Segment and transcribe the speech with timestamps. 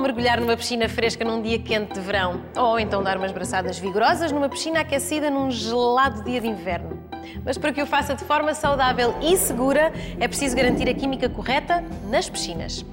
[0.00, 4.30] mergulhar numa piscina fresca num dia quente de verão, ou então dar umas braçadas vigorosas
[4.30, 7.02] numa piscina aquecida num gelado dia de inverno.
[7.44, 11.28] Mas para que o faça de forma saudável e segura, é preciso garantir a química
[11.28, 12.84] correta nas piscinas.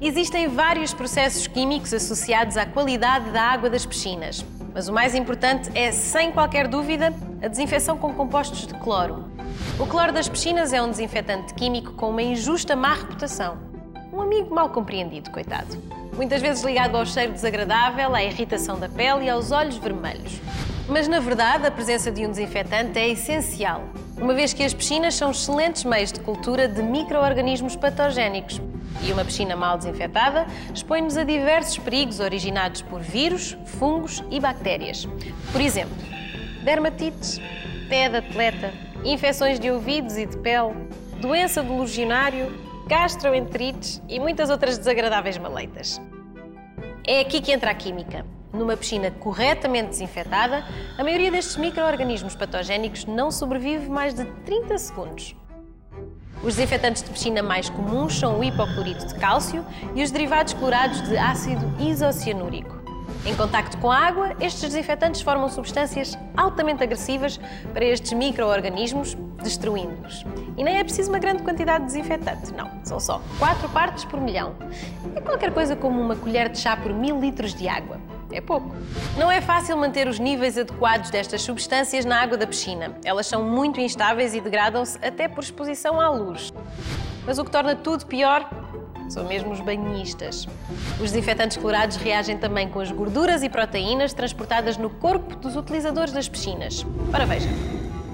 [0.00, 5.70] Existem vários processos químicos associados à qualidade da água das piscinas, mas o mais importante
[5.74, 7.12] é, sem qualquer dúvida,
[7.42, 9.24] a desinfecção com compostos de cloro.
[9.78, 13.65] O cloro das piscinas é um desinfetante químico com uma injusta má reputação.
[14.16, 15.76] Um amigo mal compreendido, coitado.
[16.14, 20.40] Muitas vezes ligado ao cheiro desagradável, à irritação da pele e aos olhos vermelhos.
[20.88, 23.82] Mas, na verdade, a presença de um desinfetante é essencial,
[24.16, 28.58] uma vez que as piscinas são excelentes meios de cultura de micro-organismos patogénicos.
[29.06, 35.06] E uma piscina mal desinfetada expõe-nos a diversos perigos originados por vírus, fungos e bactérias.
[35.52, 35.94] Por exemplo,
[36.64, 37.38] dermatites,
[37.90, 38.72] pé de atleta,
[39.04, 40.72] infecções de ouvidos e de pele,
[41.20, 46.00] doença do legionário, gastroenterites e muitas outras desagradáveis maleitas.
[47.04, 48.24] É aqui que entra a química.
[48.52, 50.64] Numa piscina corretamente desinfetada,
[50.96, 55.36] a maioria destes micro-organismos patogénicos não sobrevive mais de 30 segundos.
[56.42, 61.02] Os desinfetantes de piscina mais comuns são o hipoclorito de cálcio e os derivados clorados
[61.08, 62.75] de ácido isocianúrico.
[63.26, 67.40] Em contacto com a água, estes desinfetantes formam substâncias altamente agressivas
[67.72, 70.24] para estes micro-organismos, destruindo-os.
[70.56, 72.70] E nem é preciso uma grande quantidade de desinfetante, não.
[72.84, 74.54] São só 4 partes por milhão.
[75.16, 77.98] É qualquer coisa como uma colher de chá por mil litros de água.
[78.30, 78.70] É pouco.
[79.18, 82.96] Não é fácil manter os níveis adequados destas substâncias na água da piscina.
[83.04, 86.52] Elas são muito instáveis e degradam-se até por exposição à luz.
[87.26, 88.48] Mas o que torna tudo pior
[89.08, 90.46] são mesmo os banhistas.
[91.00, 96.12] Os desinfetantes clorados reagem também com as gorduras e proteínas transportadas no corpo dos utilizadores
[96.12, 96.84] das piscinas.
[97.12, 97.48] Ora veja,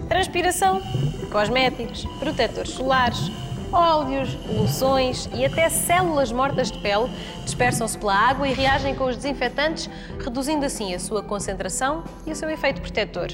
[0.09, 0.83] transpiração,
[1.31, 3.31] cosméticos, protetores solares,
[3.73, 7.11] óleos, loções e até células mortas de pele
[7.45, 9.89] dispersam-se pela água e reagem com os desinfetantes,
[10.23, 13.29] reduzindo assim a sua concentração e o seu efeito protetor.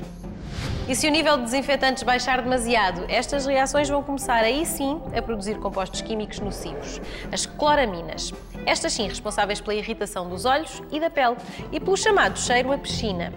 [0.88, 5.20] E se o nível de desinfetantes baixar demasiado, estas reações vão começar aí sim a
[5.20, 7.00] produzir compostos químicos nocivos,
[7.30, 8.32] as cloraminas.
[8.64, 11.36] Estas sim responsáveis pela irritação dos olhos e da pele
[11.70, 13.32] e pelo chamado cheiro a piscina.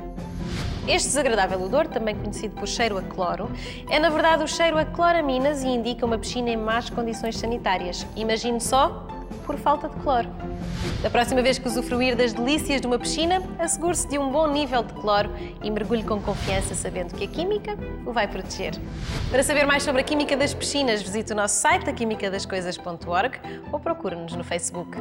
[0.87, 3.51] Este desagradável odor, também conhecido por cheiro a cloro,
[3.89, 8.07] é na verdade o cheiro a cloraminas e indica uma piscina em más condições sanitárias.
[8.15, 9.05] Imagine só
[9.41, 10.29] por falta de cloro.
[11.01, 14.83] Da próxima vez que usufruir das delícias de uma piscina, assegure-se de um bom nível
[14.83, 15.29] de cloro
[15.63, 18.73] e mergulhe com confiança, sabendo que a química o vai proteger.
[19.29, 23.39] Para saber mais sobre a química das piscinas, visite o nosso site, aquimicadascoisas.org
[23.71, 24.97] ou procure-nos no Facebook.